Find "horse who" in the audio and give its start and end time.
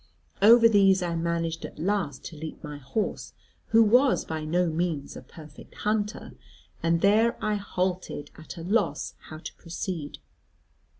2.79-3.83